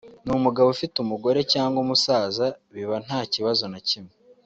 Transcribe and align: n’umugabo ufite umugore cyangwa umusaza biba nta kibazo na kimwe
n’umugabo 0.25 0.67
ufite 0.75 0.95
umugore 0.99 1.39
cyangwa 1.53 1.77
umusaza 1.85 2.45
biba 2.73 2.97
nta 3.05 3.19
kibazo 3.33 3.63
na 3.73 3.79
kimwe 3.87 4.13